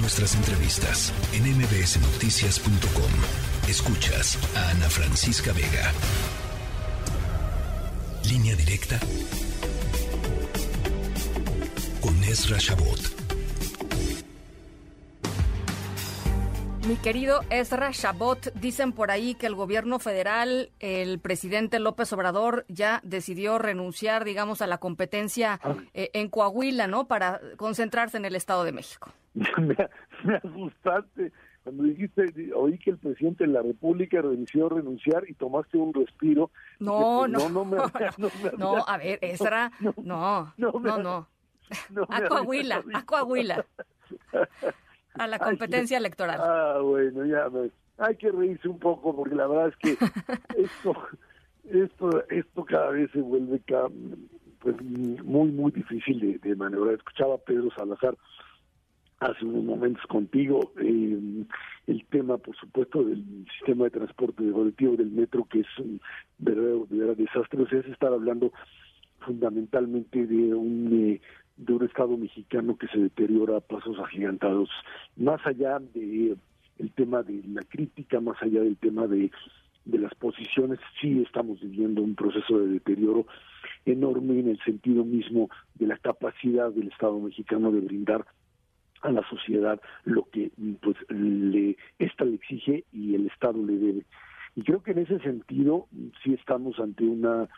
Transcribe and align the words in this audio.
Nuestras 0.00 0.36
entrevistas 0.36 1.12
en 1.32 1.42
mbsnoticias.com. 1.56 3.68
Escuchas 3.68 4.38
a 4.56 4.70
Ana 4.70 4.88
Francisca 4.88 5.52
Vega. 5.52 5.92
Línea 8.28 8.54
directa 8.54 9.00
con 12.00 12.14
Ezra 12.22 12.58
Shabot. 12.58 13.00
Mi 16.86 16.96
querido 16.96 17.40
Ezra 17.50 17.90
Shabot, 17.92 18.50
dicen 18.54 18.92
por 18.92 19.10
ahí 19.10 19.34
que 19.34 19.46
el 19.46 19.54
gobierno 19.54 19.98
federal, 19.98 20.70
el 20.80 21.18
presidente 21.18 21.80
López 21.80 22.10
Obrador, 22.14 22.64
ya 22.68 23.02
decidió 23.04 23.58
renunciar, 23.58 24.24
digamos, 24.24 24.62
a 24.62 24.66
la 24.66 24.78
competencia 24.78 25.60
ah. 25.62 25.74
eh, 25.92 26.10
en 26.14 26.30
Coahuila, 26.30 26.86
¿no? 26.86 27.06
Para 27.06 27.42
concentrarse 27.58 28.16
en 28.16 28.24
el 28.24 28.36
Estado 28.36 28.64
de 28.64 28.72
México. 28.72 29.12
me, 30.24 30.34
asustaste 30.34 31.32
cuando 31.64 31.82
dijiste, 31.84 32.52
oí 32.54 32.78
que 32.78 32.90
el 32.90 32.98
presidente 32.98 33.44
de 33.44 33.52
la 33.52 33.62
República 33.62 34.22
renunció 34.22 34.68
renunciar 34.68 35.28
y 35.28 35.34
tomaste 35.34 35.76
un 35.76 35.92
respiro. 35.92 36.50
No, 36.78 37.28
no, 37.28 37.48
no, 37.48 37.64
no, 38.58 38.84
a 38.86 38.96
ver, 38.96 39.18
Ezra, 39.22 39.70
no, 40.02 40.54
no, 40.56 40.72
no, 40.80 40.98
no. 40.98 41.28
A 42.08 42.22
Coahuila, 42.22 42.82
a 42.94 43.04
Coahuila 43.04 43.64
a 45.18 45.26
la 45.26 45.38
competencia 45.38 45.98
electoral. 45.98 46.40
Ah, 46.40 46.78
bueno, 46.80 47.24
ya 47.24 47.48
Hay 47.98 48.16
que 48.16 48.30
reírse 48.30 48.68
un 48.68 48.78
poco 48.78 49.14
porque 49.14 49.34
la 49.34 49.46
verdad 49.46 49.68
es 49.68 49.76
que 49.76 49.90
esto, 50.56 50.94
esto, 51.64 52.28
esto 52.28 52.64
cada 52.64 52.90
vez 52.90 53.10
se 53.12 53.20
vuelve 53.20 53.60
pues 54.60 54.80
muy, 54.82 55.50
muy 55.50 55.70
difícil 55.72 56.20
de, 56.20 56.38
de 56.38 56.56
maniobrar. 56.56 56.94
Escuchaba 56.94 57.34
a 57.34 57.38
Pedro 57.38 57.68
Salazar 57.76 58.16
hace 59.20 59.44
unos 59.44 59.64
momentos 59.64 60.04
contigo 60.06 60.72
eh, 60.80 61.44
el 61.86 62.04
tema, 62.06 62.38
por 62.38 62.56
supuesto, 62.56 63.02
del 63.02 63.24
sistema 63.56 63.84
de 63.84 63.90
transporte 63.90 64.50
colectivo 64.50 64.96
del 64.96 65.10
metro, 65.10 65.46
que 65.50 65.60
es 65.60 65.78
un 65.78 66.00
verdadero, 66.38 66.86
verdadero 66.88 67.14
desastre. 67.16 67.62
O 67.62 67.68
sea, 67.68 67.80
es 67.80 67.86
estar 67.86 68.12
hablando 68.12 68.52
fundamentalmente 69.20 70.26
de 70.26 70.54
un 70.54 70.92
eh, 70.92 71.20
de 71.56 71.72
un 71.72 71.84
Estado 71.84 72.16
mexicano 72.16 72.76
que 72.76 72.86
se 72.86 72.98
deteriora 72.98 73.56
a 73.56 73.60
pasos 73.60 73.98
agigantados, 73.98 74.70
más 75.16 75.44
allá 75.44 75.80
de 75.92 76.36
el 76.78 76.92
tema 76.92 77.24
de 77.24 77.42
la 77.48 77.62
crítica, 77.62 78.20
más 78.20 78.40
allá 78.40 78.60
del 78.60 78.76
tema 78.76 79.08
de, 79.08 79.32
de 79.84 79.98
las 79.98 80.14
posiciones, 80.14 80.78
sí 81.00 81.20
estamos 81.26 81.60
viviendo 81.60 82.00
un 82.00 82.14
proceso 82.14 82.60
de 82.60 82.68
deterioro 82.68 83.26
enorme 83.84 84.38
en 84.38 84.50
el 84.50 84.60
sentido 84.60 85.04
mismo 85.04 85.50
de 85.74 85.88
la 85.88 85.96
capacidad 85.96 86.70
del 86.70 86.88
Estado 86.88 87.18
mexicano 87.18 87.72
de 87.72 87.80
brindar 87.80 88.24
a 89.02 89.10
la 89.10 89.26
sociedad 89.28 89.80
lo 90.04 90.24
que 90.30 90.50
pues 90.80 90.96
le 91.08 91.76
esta 91.98 92.24
le 92.24 92.34
exige 92.34 92.84
y 92.92 93.14
el 93.14 93.26
Estado 93.26 93.64
le 93.64 93.76
debe. 93.76 94.04
Y 94.56 94.62
creo 94.62 94.82
que 94.82 94.92
en 94.92 94.98
ese 94.98 95.18
sentido 95.20 95.86
sí 96.22 96.34
estamos 96.34 96.78
ante 96.80 97.04
una 97.04 97.48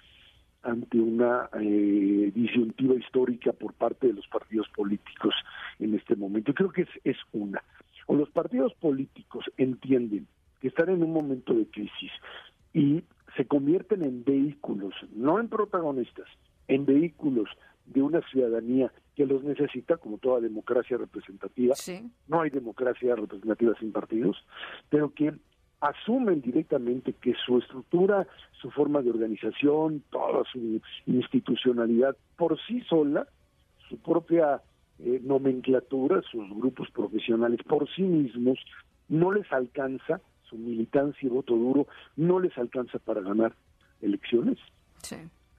ante 0.63 0.99
una 0.99 1.49
eh, 1.59 2.31
disyuntiva 2.35 2.95
histórica 2.95 3.53
por 3.53 3.73
parte 3.73 4.09
de 4.09 4.13
los 4.13 4.27
partidos 4.29 4.69
políticos 4.69 5.35
en 5.79 5.95
este 5.95 6.17
momento. 6.17 6.53
Creo 6.53 6.71
que 6.71 6.83
es, 6.83 6.89
es 7.05 7.17
una. 7.33 7.63
O 8.07 8.15
los 8.15 8.29
partidos 8.31 8.75
políticos 8.75 9.51
entienden 9.57 10.27
que 10.61 10.69
están 10.69 10.91
en 10.91 11.03
un 11.03 11.13
momento 11.13 11.55
de 11.55 11.67
crisis 11.67 12.13
y 12.75 13.03
se 13.37 13.47
convierten 13.47 14.03
en 14.03 14.25
vehículos, 14.25 14.95
no 15.15 15.39
en 15.39 15.49
protagonistas, 15.49 16.27
en 16.69 16.85
vehículos 16.85 17.49
de 17.93 18.03
una 18.03 18.21
ciudadanía 18.29 18.93
que 19.17 19.27
los 19.27 19.43
necesita, 19.43 19.97
como 19.97 20.19
toda 20.19 20.41
democracia 20.41 20.97
representativa. 20.97 21.75
No 22.29 22.41
hay 22.41 22.51
democracia 22.51 23.15
representativa 23.17 23.75
sin 23.79 23.93
partidos, 23.93 24.37
pero 24.89 25.13
que 25.13 25.35
asumen 25.81 26.41
directamente 26.41 27.15
que 27.15 27.35
su 27.45 27.59
estructura, 27.59 28.27
su 28.61 28.71
forma 28.71 29.03
de 29.03 29.11
organización, 29.11 30.03
toda 30.11 30.45
su 30.53 30.81
institucionalidad 31.07 32.17
por 32.37 32.59
sí 32.67 32.81
sola, 32.83 33.27
su 33.89 33.99
propia 33.99 34.63
eh, 35.01 35.21
nomenclatura, 35.23 36.23
sus 36.31 36.49
grupos 36.51 36.91
profesionales 36.91 37.61
por 37.67 37.89
sí 37.95 38.03
mismos, 38.03 38.59
no 39.09 39.33
les 39.33 39.51
alcanza, 39.53 40.21
su 40.49 40.57
militancia 40.57 41.27
y 41.27 41.31
voto 41.31 41.57
duro, 41.57 41.87
no 42.17 42.39
les 42.39 42.57
alcanza 42.59 42.99
para 42.99 43.21
ganar 43.21 43.55
elecciones. 44.01 44.59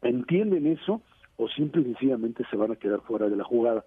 ¿Entienden 0.01 0.67
eso 0.67 1.01
o 1.41 1.49
simple 1.49 1.81
y 1.81 1.85
sencillamente 1.85 2.43
se 2.49 2.55
van 2.55 2.71
a 2.71 2.75
quedar 2.75 3.01
fuera 3.01 3.27
de 3.27 3.35
la 3.35 3.43
jugada? 3.43 3.83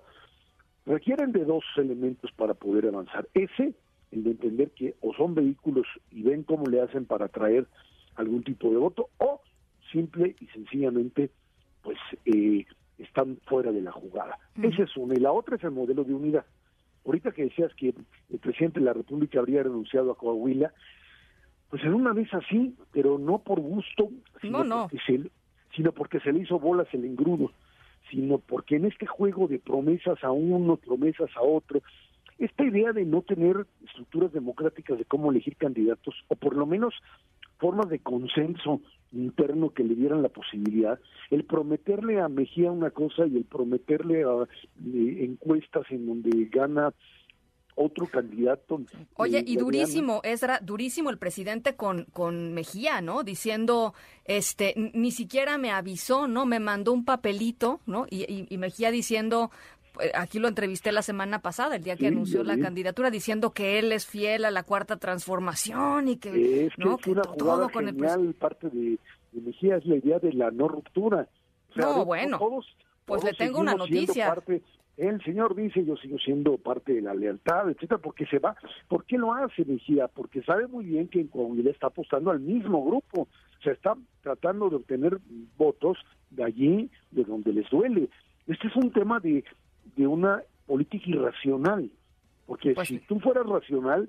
Requieren 0.86 1.32
de 1.32 1.44
dos 1.44 1.64
elementos 1.76 2.32
para 2.32 2.54
poder 2.54 2.86
avanzar. 2.88 3.28
Ese 3.32 3.74
el 4.10 4.24
de 4.24 4.30
entender 4.30 4.70
que 4.72 4.94
o 5.00 5.14
son 5.14 5.34
vehículos 5.34 5.86
y 6.10 6.22
ven 6.22 6.42
cómo 6.42 6.66
le 6.66 6.80
hacen 6.80 7.04
para 7.04 7.28
traer 7.28 7.66
algún 8.16 8.42
tipo 8.42 8.70
de 8.70 8.76
voto 8.76 9.08
o 9.18 9.40
simple 9.90 10.36
y 10.40 10.46
sencillamente 10.46 11.30
pues 11.82 11.98
eh, 12.24 12.64
están 12.98 13.38
fuera 13.46 13.72
de 13.72 13.82
la 13.82 13.92
jugada. 13.92 14.38
Ese 14.60 14.82
es 14.82 14.96
uno. 14.96 15.14
Y 15.14 15.18
la 15.18 15.32
otra 15.32 15.56
es 15.56 15.64
el 15.64 15.72
modelo 15.72 16.04
de 16.04 16.14
unidad. 16.14 16.44
Ahorita 17.04 17.32
que 17.32 17.44
decías 17.44 17.72
que 17.74 17.94
el 18.30 18.38
presidente 18.38 18.80
de 18.80 18.86
la 18.86 18.94
República 18.94 19.38
habría 19.38 19.62
renunciado 19.62 20.10
a 20.10 20.16
Coahuila, 20.16 20.72
pues 21.68 21.82
en 21.84 21.92
una 21.92 22.12
vez 22.12 22.32
así, 22.32 22.74
pero 22.92 23.18
no 23.18 23.40
por 23.40 23.60
gusto, 23.60 24.10
sino, 24.40 24.64
no, 24.64 24.88
Porque 24.88 24.98
se, 25.04 25.30
sino 25.74 25.92
porque 25.92 26.20
se 26.20 26.32
le 26.32 26.40
hizo 26.40 26.58
bolas 26.58 26.88
el 26.92 27.04
engrudo, 27.04 27.52
sino 28.10 28.38
porque 28.38 28.76
en 28.76 28.86
este 28.86 29.06
juego 29.06 29.48
de 29.48 29.58
promesas 29.58 30.22
a 30.22 30.30
uno, 30.30 30.76
promesas 30.76 31.30
a 31.36 31.42
otro, 31.42 31.82
esta 32.38 32.64
idea 32.64 32.92
de 32.92 33.04
no 33.04 33.22
tener 33.22 33.66
estructuras 33.86 34.32
democráticas 34.32 34.98
de 34.98 35.04
cómo 35.04 35.30
elegir 35.30 35.56
candidatos, 35.56 36.14
o 36.28 36.36
por 36.36 36.56
lo 36.56 36.66
menos 36.66 36.94
formas 37.58 37.88
de 37.88 38.00
consenso 38.00 38.80
interno 39.12 39.70
que 39.70 39.84
le 39.84 39.94
dieran 39.94 40.22
la 40.22 40.28
posibilidad, 40.28 40.98
el 41.30 41.44
prometerle 41.44 42.20
a 42.20 42.28
Mejía 42.28 42.72
una 42.72 42.90
cosa 42.90 43.26
y 43.26 43.36
el 43.36 43.44
prometerle 43.44 44.24
a 44.24 44.42
eh, 44.42 45.24
encuestas 45.24 45.86
en 45.90 46.06
donde 46.06 46.46
gana 46.46 46.92
otro 47.74 48.06
candidato. 48.06 48.80
Oye, 49.16 49.42
y 49.46 49.56
durísimo, 49.56 50.20
Ezra, 50.22 50.60
durísimo 50.62 51.10
el 51.10 51.18
presidente 51.18 51.76
con, 51.76 52.04
con 52.04 52.52
Mejía, 52.54 53.00
¿no? 53.00 53.22
Diciendo, 53.22 53.94
este, 54.24 54.74
ni 54.94 55.10
siquiera 55.10 55.58
me 55.58 55.70
avisó, 55.70 56.28
¿no? 56.28 56.46
Me 56.46 56.60
mandó 56.60 56.92
un 56.92 57.04
papelito, 57.04 57.80
¿no? 57.86 58.06
Y, 58.10 58.46
y 58.48 58.58
Mejía 58.58 58.90
diciendo, 58.90 59.50
eh, 60.00 60.10
aquí 60.14 60.38
lo 60.38 60.48
entrevisté 60.48 60.90
la 60.90 61.02
semana 61.02 61.40
pasada, 61.40 61.76
el 61.76 61.84
día 61.84 61.96
que 61.96 62.08
anunció 62.08 62.42
la 62.42 62.58
candidatura, 62.58 63.10
diciendo 63.10 63.52
que 63.52 63.78
él 63.78 63.92
es 63.92 64.06
fiel 64.06 64.44
a 64.44 64.50
la 64.50 64.64
cuarta 64.64 64.96
transformación 64.96 66.08
y 66.08 66.16
que, 66.16 66.70
no, 66.78 66.96
que, 66.96 67.14
todo 67.38 67.70
con 67.70 67.88
el 67.88 68.34
parte 68.34 68.70
de, 68.70 68.98
Mejía 69.32 69.76
es 69.76 69.86
la 69.86 69.96
idea 69.96 70.18
de 70.18 70.32
la 70.32 70.50
no 70.50 70.68
ruptura. 70.68 71.28
no, 71.74 72.04
bueno, 72.04 72.38
pues 73.04 73.24
le 73.24 73.34
tengo 73.34 73.60
una 73.60 73.74
noticia. 73.74 74.34
El 74.96 75.22
señor 75.24 75.54
dice 75.54 75.84
yo 75.84 75.96
sigo 75.96 76.18
siendo 76.18 76.56
parte 76.56 76.94
de 76.94 77.02
la 77.02 77.14
lealtad, 77.14 77.68
etcétera, 77.68 77.98
porque 77.98 78.26
se 78.26 78.38
va. 78.38 78.56
¿Por 78.88 79.04
qué 79.04 79.18
lo 79.18 79.32
hace 79.32 79.64
Mejía? 79.64 80.08
Porque 80.08 80.42
sabe 80.42 80.68
muy 80.68 80.84
bien 80.84 81.08
que 81.08 81.20
en 81.20 81.28
Coahuila 81.28 81.70
está 81.70 81.88
apostando 81.88 82.30
al 82.30 82.40
mismo 82.40 82.84
grupo. 82.84 83.28
Se 83.62 83.72
está 83.72 83.94
tratando 84.22 84.70
de 84.70 84.76
obtener 84.76 85.18
votos 85.56 85.98
de 86.30 86.44
allí, 86.44 86.90
de 87.10 87.24
donde 87.24 87.52
les 87.52 87.68
duele. 87.70 88.08
Este 88.46 88.68
es 88.68 88.76
un 88.76 88.90
tema 88.92 89.18
de, 89.20 89.44
de 89.96 90.06
una 90.06 90.42
política 90.66 91.10
irracional, 91.10 91.90
porque 92.46 92.74
pues 92.74 92.88
si 92.88 92.98
tú 93.00 93.20
fueras 93.20 93.46
racional, 93.46 94.08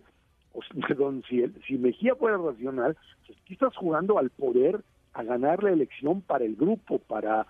o, 0.54 0.60
perdón, 0.88 1.24
si, 1.30 1.44
si 1.68 1.78
Mejía 1.78 2.16
fuera 2.16 2.38
racional, 2.38 2.96
pues 3.26 3.38
aquí 3.40 3.54
estás 3.54 3.76
jugando 3.76 4.18
al 4.20 4.30
poder, 4.30 4.84
a 5.14 5.24
ganar 5.24 5.64
la 5.64 5.72
elección 5.72 6.22
para 6.22 6.44
el 6.44 6.56
grupo, 6.56 7.00
para, 7.00 7.48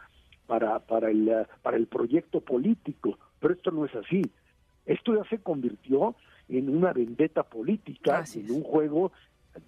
para, 0.47 0.79
para, 0.79 1.09
el, 1.09 1.45
para 1.61 1.77
el 1.77 1.87
proyecto 1.87 2.41
político, 2.41 3.17
pero 3.39 3.53
esto 3.53 3.71
no 3.71 3.85
es 3.85 3.95
así. 3.95 4.21
Esto 4.85 5.15
ya 5.15 5.27
se 5.29 5.39
convirtió 5.39 6.15
en 6.47 6.75
una 6.75 6.93
vendetta 6.93 7.43
política, 7.43 8.23
en 8.35 8.51
un 8.51 8.63
juego 8.63 9.11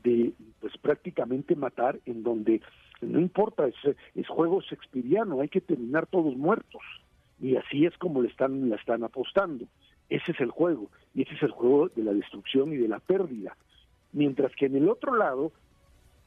de 0.04 0.34
pues 0.60 0.78
prácticamente 0.78 1.56
matar 1.56 2.00
en 2.06 2.24
donde 2.24 2.62
no 3.02 3.20
importa, 3.20 3.68
es, 3.68 3.76
es 4.16 4.28
juego 4.28 4.62
shakespeariano, 4.62 5.42
hay 5.42 5.50
que 5.50 5.62
terminar 5.62 6.08
todos 6.08 6.36
muertos 6.36 6.82
y 7.40 7.56
así 7.56 7.86
es 7.86 7.98
como 7.98 8.22
le 8.22 8.30
están, 8.30 8.70
la 8.70 8.76
están 8.76 9.04
apostando. 9.04 9.66
Ese 10.10 10.32
es 10.32 10.40
el 10.40 10.52
juego, 10.52 10.90
y 11.14 11.24
ese 11.24 11.36
es 11.36 11.44
el 11.44 11.52
juego 11.52 11.90
de 11.90 12.04
la 12.04 12.14
destrucción 12.14 12.74
y 12.74 12.78
de 12.78 12.88
la 12.88 13.00
pérdida. 13.00 13.56
Mientras 14.14 14.56
que 14.56 14.66
en 14.66 14.76
el 14.76 14.90
otro 14.90 15.16
lado, 15.16 15.52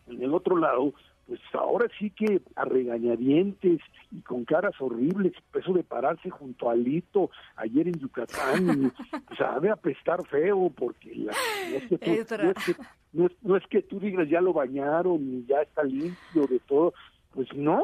en 0.07 0.23
el 0.23 0.35
otro 0.35 0.57
lado, 0.57 0.93
pues 1.27 1.41
ahora 1.53 1.87
sí 1.99 2.11
que 2.11 2.41
a 2.57 2.65
regañadientes 2.65 3.81
y 4.11 4.21
con 4.23 4.45
caras 4.45 4.75
horribles, 4.81 5.33
eso 5.55 5.73
de 5.73 5.85
pararse 5.85 6.29
junto 6.29 6.69
a 6.69 6.75
Lito 6.75 7.31
ayer 7.57 7.89
en 7.89 8.01
Yucatán, 8.01 8.93
sabe 9.39 9.71
apestar 9.71 10.27
feo, 10.27 10.71
porque 10.71 11.15
no, 11.15 11.31
es 11.77 11.89
que 11.89 12.77
no, 13.13 13.57
es 13.57 13.67
que, 13.69 13.83
tú 13.83 14.01
digas 14.01 14.29
ya 14.29 14.41
lo 14.41 14.53
bañaron 14.53 15.21
y 15.23 15.47
ya 15.47 15.63
está 15.63 15.85
limpio 15.85 16.47
de 16.49 16.59
todo, 16.61 16.95
pues 17.33 17.49
no, 17.55 17.83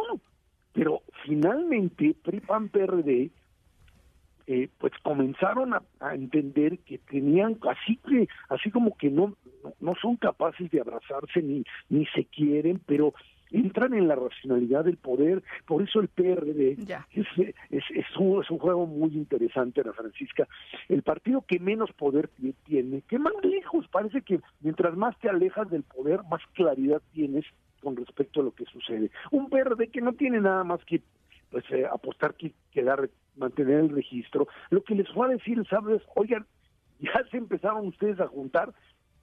pero 0.72 1.02
finalmente 1.24 2.14
PRI 2.22 2.40
PAN 2.40 2.68
PRD 2.68 3.30
eh, 4.48 4.68
pues 4.78 4.92
comenzaron 5.02 5.74
a, 5.74 5.82
entender 6.14 6.78
que 6.80 6.98
tenían 6.98 7.58
así 7.68 7.96
que 7.96 8.28
así 8.48 8.70
como 8.70 8.96
que 8.96 9.10
no, 9.10 9.34
no 9.80 9.94
son 10.00 10.16
capaces 10.16 10.70
de 10.70 10.80
abrazarse 10.80 11.42
ni 11.42 11.64
ni 11.88 12.06
se 12.06 12.26
quieren 12.26 12.80
pero 12.86 13.12
en 13.94 14.08
la 14.08 14.14
racionalidad 14.14 14.84
del 14.84 14.96
poder, 14.96 15.42
por 15.66 15.82
eso 15.82 16.00
el 16.00 16.08
PRD 16.08 16.76
es, 17.12 17.26
es, 17.70 17.84
es, 17.90 18.16
un, 18.18 18.42
es 18.42 18.50
un 18.50 18.58
juego 18.58 18.86
muy 18.86 19.14
interesante, 19.14 19.80
Ana 19.80 19.92
Francisca. 19.92 20.46
El 20.88 21.02
partido 21.02 21.44
que 21.46 21.58
menos 21.58 21.92
poder 21.92 22.30
tiene, 22.64 23.02
que 23.02 23.18
más 23.18 23.34
lejos, 23.42 23.86
parece 23.88 24.22
que 24.22 24.40
mientras 24.60 24.96
más 24.96 25.18
te 25.18 25.28
alejas 25.28 25.70
del 25.70 25.82
poder, 25.82 26.20
más 26.30 26.42
claridad 26.54 27.02
tienes 27.12 27.44
con 27.82 27.96
respecto 27.96 28.40
a 28.40 28.44
lo 28.44 28.52
que 28.52 28.64
sucede. 28.64 29.10
Un 29.30 29.48
PRD 29.48 29.88
que 29.88 30.00
no 30.00 30.12
tiene 30.12 30.40
nada 30.40 30.64
más 30.64 30.84
que 30.84 31.02
pues 31.50 31.64
eh, 31.70 31.86
apostar 31.86 32.34
que 32.34 32.52
quedar, 32.72 33.08
mantener 33.36 33.80
el 33.80 33.90
registro. 33.90 34.48
Lo 34.70 34.82
que 34.82 34.94
les 34.94 35.12
voy 35.14 35.28
a 35.28 35.34
decir, 35.34 35.62
¿sabes? 35.68 36.02
Oigan, 36.14 36.46
ya 36.98 37.12
se 37.30 37.36
empezaron 37.36 37.86
ustedes 37.86 38.20
a 38.20 38.26
juntar 38.26 38.72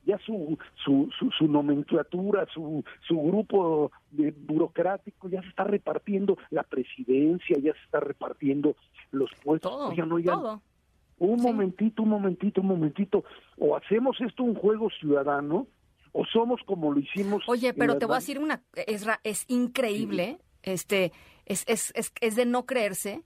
ya 0.06 0.18
su, 0.20 0.58
su, 0.84 1.10
su, 1.38 1.48
nomenclatura, 1.48 2.46
su, 2.54 2.84
su 3.08 3.22
grupo 3.22 3.92
de 4.12 4.32
burocrático 4.32 5.30
ya 5.30 5.42
se 5.42 5.50
está 5.50 5.64
repartiendo 5.64 6.38
la 6.50 6.64
presidencia, 6.64 7.58
ya 7.58 7.74
se 7.74 7.80
está 7.86 8.00
repartiendo 8.00 8.76
los 9.12 9.30
puestos. 9.44 9.72
Todo, 9.72 9.92
Un 11.20 11.42
momentito, 11.42 12.04
un 12.04 12.10
momentito, 12.10 12.62
un 12.62 12.68
momentito. 12.68 13.24
O 13.58 13.76
hacemos 13.76 14.20
esto 14.22 14.44
un 14.44 14.56
juego 14.56 14.90
ciudadano, 14.90 15.68
o 16.12 16.26
somos 16.26 16.62
como 16.66 16.92
lo 16.92 17.00
hicimos. 17.00 17.44
Oye, 17.48 17.74
pero 17.74 17.98
te 17.98 18.06
voy 18.06 18.16
a 18.16 18.20
decir 18.20 18.40
una, 18.40 18.62
Esra, 18.88 19.20
es 19.24 19.46
increíble, 19.48 20.40
este, 20.62 21.12
es, 21.46 21.64
es, 21.68 21.92
es, 21.96 22.14
es 22.22 22.36
de 22.36 22.46
no 22.46 22.66
creerse 22.66 23.24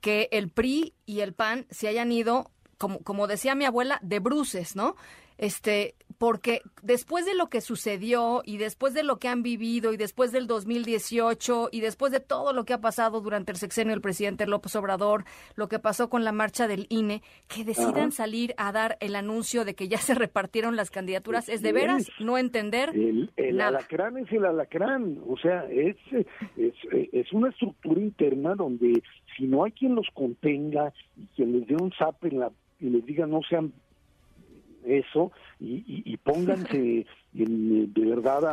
que 0.00 0.28
el 0.32 0.50
PRI 0.50 0.94
y 1.06 1.20
el 1.20 1.34
PAN 1.34 1.66
se 1.70 1.88
hayan 1.88 2.10
ido, 2.10 2.50
como, 2.78 3.00
como 3.00 3.26
decía 3.26 3.54
mi 3.54 3.64
abuela, 3.64 3.98
de 4.02 4.18
bruces, 4.18 4.74
¿no? 4.76 4.96
Este, 5.38 5.94
porque 6.20 6.60
después 6.82 7.24
de 7.24 7.34
lo 7.34 7.46
que 7.46 7.62
sucedió 7.62 8.42
y 8.44 8.58
después 8.58 8.92
de 8.92 9.02
lo 9.02 9.16
que 9.16 9.28
han 9.28 9.42
vivido 9.42 9.94
y 9.94 9.96
después 9.96 10.32
del 10.32 10.46
2018 10.46 11.70
y 11.72 11.80
después 11.80 12.12
de 12.12 12.20
todo 12.20 12.52
lo 12.52 12.66
que 12.66 12.74
ha 12.74 12.80
pasado 12.82 13.22
durante 13.22 13.52
el 13.52 13.56
sexenio 13.56 13.94
del 13.94 14.02
presidente 14.02 14.46
López 14.46 14.76
Obrador, 14.76 15.24
lo 15.56 15.68
que 15.68 15.78
pasó 15.78 16.10
con 16.10 16.22
la 16.22 16.32
marcha 16.32 16.68
del 16.68 16.84
INE, 16.90 17.22
que 17.48 17.64
decidan 17.64 18.12
salir 18.12 18.52
a 18.58 18.70
dar 18.70 18.98
el 19.00 19.16
anuncio 19.16 19.64
de 19.64 19.74
que 19.74 19.88
ya 19.88 19.96
se 19.96 20.14
repartieron 20.14 20.76
las 20.76 20.90
candidaturas, 20.90 21.48
es 21.48 21.62
de 21.62 21.72
veras 21.72 22.06
no 22.18 22.36
entender 22.36 22.90
el, 22.90 23.32
el 23.38 23.58
alacrán 23.58 24.18
es 24.18 24.30
el 24.30 24.44
alacrán, 24.44 25.22
o 25.26 25.38
sea, 25.38 25.64
es, 25.70 25.96
es, 26.58 26.74
es 27.12 27.32
una 27.32 27.48
estructura 27.48 27.98
interna 27.98 28.54
donde 28.54 29.02
si 29.38 29.46
no 29.46 29.64
hay 29.64 29.72
quien 29.72 29.94
los 29.94 30.08
contenga 30.12 30.92
y 31.16 31.24
quien 31.34 31.58
les 31.58 31.66
dé 31.66 31.76
un 31.80 31.90
zap 31.92 32.22
en 32.26 32.40
la 32.40 32.52
y 32.78 32.90
les 32.90 33.06
diga 33.06 33.26
no 33.26 33.40
sean 33.48 33.72
eso 34.84 35.32
y, 35.58 35.84
y, 35.86 36.16
pónganse 36.16 37.06
de 37.32 38.06
verdad 38.06 38.44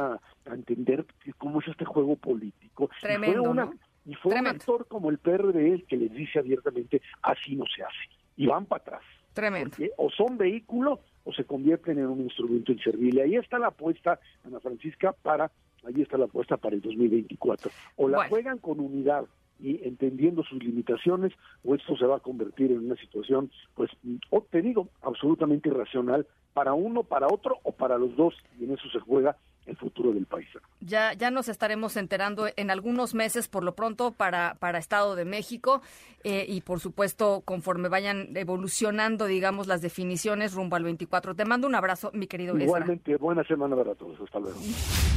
a, 0.45 0.53
entender 0.53 1.05
cómo 1.37 1.59
es 1.59 1.67
este 1.67 1.85
juego 1.85 2.15
político. 2.15 2.89
Tremendo, 3.01 3.71
y 4.05 4.15
fue, 4.15 4.39
un 4.39 4.47
actor 4.47 4.87
como 4.87 5.09
el 5.09 5.17
PRD 5.17 5.73
el 5.73 5.85
que 5.85 5.97
les 5.97 6.13
dice 6.13 6.39
abiertamente, 6.39 7.01
así 7.21 7.55
no 7.55 7.65
se 7.65 7.83
hace. 7.83 8.09
Y 8.37 8.47
van 8.47 8.65
para 8.65 8.81
atrás. 8.81 9.01
Tremendo. 9.33 9.75
o 9.97 10.09
son 10.09 10.37
vehículo 10.37 11.01
o 11.23 11.33
se 11.33 11.43
convierten 11.43 11.99
en 11.99 12.07
un 12.07 12.21
instrumento 12.21 12.71
inservible. 12.71 13.21
Ahí 13.21 13.35
está 13.35 13.59
la 13.59 13.67
apuesta, 13.67 14.19
Ana 14.45 14.59
Francisca, 14.61 15.11
para, 15.11 15.51
ahí 15.85 16.01
está 16.01 16.17
la 16.17 16.25
apuesta 16.25 16.55
para 16.55 16.75
el 16.75 16.81
2024. 16.81 17.69
O 17.97 18.07
la 18.07 18.29
juegan 18.29 18.57
con 18.59 18.79
unidad 18.79 19.25
y 19.59 19.85
entendiendo 19.87 20.43
sus 20.43 20.63
limitaciones 20.63 21.33
o 21.63 21.75
esto 21.75 21.97
se 21.97 22.05
va 22.05 22.17
a 22.17 22.19
convertir 22.19 22.71
en 22.71 22.85
una 22.85 22.95
situación, 22.95 23.51
pues, 23.75 23.91
o 24.29 24.41
te 24.41 24.61
digo, 24.61 24.89
absolutamente 25.01 25.69
irracional 25.69 26.25
para 26.53 26.73
uno, 26.73 27.03
para 27.03 27.27
otro 27.27 27.59
o 27.63 27.71
para 27.71 27.97
los 27.97 28.15
dos 28.15 28.33
y 28.59 28.65
en 28.65 28.73
eso 28.73 28.89
se 28.91 28.99
juega 28.99 29.37
el 29.67 29.75
futuro 29.75 30.11
del 30.13 30.25
país. 30.25 30.47
Ya, 30.79 31.13
ya 31.13 31.29
nos 31.29 31.49
estaremos 31.49 31.97
enterando 31.97 32.47
en 32.55 32.71
algunos 32.71 33.13
meses, 33.13 33.47
por 33.47 33.63
lo 33.63 33.75
pronto, 33.75 34.11
para, 34.11 34.55
para 34.59 34.79
Estado 34.79 35.15
de 35.15 35.25
México 35.25 35.81
eh, 36.23 36.45
y, 36.47 36.61
por 36.61 36.79
supuesto, 36.79 37.41
conforme 37.45 37.89
vayan 37.89 38.35
evolucionando, 38.35 39.25
digamos, 39.25 39.67
las 39.67 39.81
definiciones 39.81 40.53
rumbo 40.53 40.77
al 40.77 40.83
24. 40.83 41.35
Te 41.35 41.45
mando 41.45 41.67
un 41.67 41.75
abrazo, 41.75 42.11
mi 42.13 42.27
querido 42.27 42.57
Igualmente, 42.57 43.17
buena 43.17 43.43
semana 43.43 43.75
para 43.75 43.93
todos. 43.95 44.19
Hasta 44.21 44.39
luego. 44.39 44.57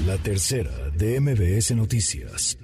La 0.07 0.17
tercera 0.19 0.91
de 0.91 1.21
MBS 1.21 1.75
Noticias. 1.77 2.59